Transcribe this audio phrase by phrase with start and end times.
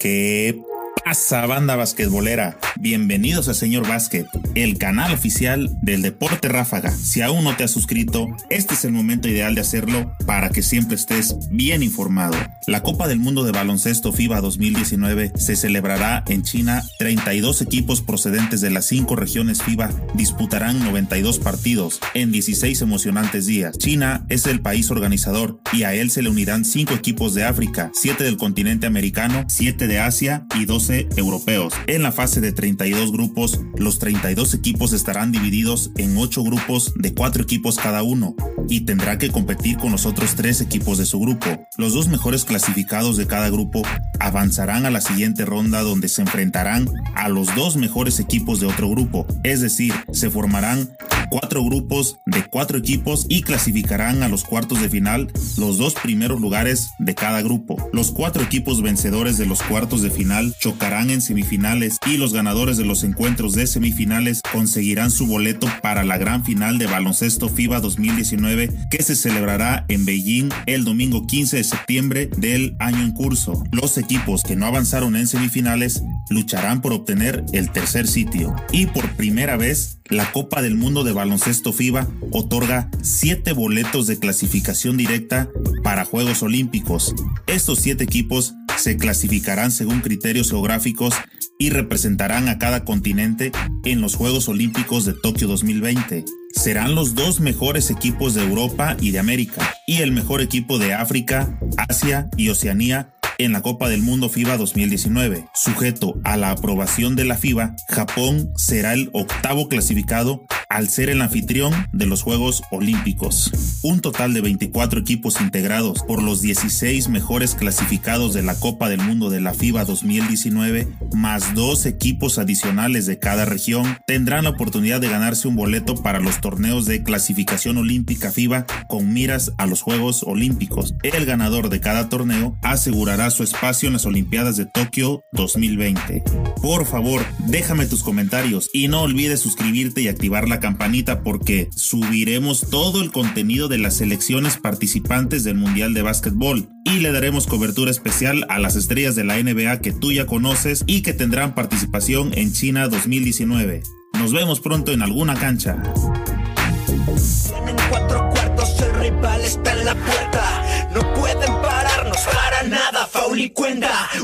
[0.00, 0.58] ¿Qué
[1.04, 2.58] pasa, banda basquetbolera?
[2.78, 6.90] Bienvenidos a Señor Básquet, el canal oficial del Deporte Ráfaga.
[6.90, 10.62] Si aún no te has suscrito, este es el momento ideal de hacerlo para que
[10.62, 12.36] siempre estés bien informado.
[12.66, 16.82] La Copa del Mundo de Baloncesto FIBA 2019 se celebrará en China.
[16.98, 23.76] 32 equipos procedentes de las cinco regiones FIBA disputarán 92 partidos en 16 emocionantes días.
[23.78, 27.90] China es el país organizador y a él se le unirán 5 equipos de África,
[27.94, 31.72] 7 del continente americano, 7 de Asia y 12 europeos.
[31.86, 37.14] En la fase de 32 grupos, los 32 equipos estarán divididos en 8 grupos de
[37.14, 38.34] 4 equipos cada uno
[38.68, 41.46] y tendrá que competir con los otros 3 equipos de su grupo.
[41.76, 43.82] Los dos mejores clasificados de cada grupo
[44.18, 48.88] avanzarán a la siguiente ronda donde se enfrentarán a los dos mejores equipos de otro
[48.90, 50.90] grupo, es decir, se formarán
[51.30, 56.40] cuatro grupos de cuatro equipos y clasificarán a los cuartos de final los dos primeros
[56.40, 57.88] lugares de cada grupo.
[57.92, 62.76] Los cuatro equipos vencedores de los cuartos de final chocarán en semifinales y los ganadores
[62.76, 67.80] de los encuentros de semifinales conseguirán su boleto para la gran final de baloncesto FIBA
[67.80, 73.62] 2019 que se celebrará en Beijing el domingo 15 de septiembre del año en curso.
[73.70, 79.08] Los equipos que no avanzaron en semifinales lucharán por obtener el tercer sitio y por
[79.12, 85.48] primera vez la Copa del Mundo de Baloncesto FIBA otorga 7 boletos de clasificación directa
[85.82, 87.14] para Juegos Olímpicos.
[87.46, 91.14] Estos 7 equipos se clasificarán según criterios geográficos
[91.58, 93.52] y representarán a cada continente
[93.84, 96.24] en los Juegos Olímpicos de Tokio 2020.
[96.54, 100.94] Serán los dos mejores equipos de Europa y de América y el mejor equipo de
[100.94, 105.46] África, Asia y Oceanía en la Copa del Mundo FIBA 2019.
[105.54, 111.20] Sujeto a la aprobación de la FIBA, Japón será el octavo clasificado al ser el
[111.20, 113.50] anfitrión de los Juegos Olímpicos.
[113.82, 119.00] Un total de 24 equipos integrados por los 16 mejores clasificados de la Copa del
[119.00, 125.00] Mundo de la FIBA 2019, más dos equipos adicionales de cada región, tendrán la oportunidad
[125.00, 129.82] de ganarse un boleto para los torneos de clasificación olímpica FIBA con miras a los
[129.82, 130.94] Juegos Olímpicos.
[131.02, 136.22] El ganador de cada torneo asegurará su espacio en las Olimpiadas de Tokio 2020.
[136.62, 142.68] Por favor, déjame tus comentarios y no olvides suscribirte y activar la campanita porque subiremos
[142.70, 147.90] todo el contenido de las selecciones participantes del Mundial de Básquetbol y le daremos cobertura
[147.90, 152.32] especial a las estrellas de la NBA que tú ya conoces y que tendrán participación
[152.34, 153.82] en China 2019.
[154.14, 155.82] Nos vemos pronto en alguna cancha.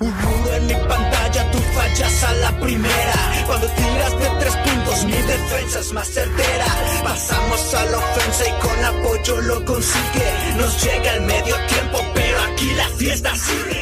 [0.00, 0.12] Un
[0.54, 3.44] en mi pantalla, tú fallas a la primera.
[3.46, 3.66] Cuando
[5.92, 6.66] más certera.
[7.02, 10.54] Pasamos a la ofensa y con apoyo lo consigue.
[10.56, 13.81] Nos llega el medio tiempo, pero aquí la fiesta sigue.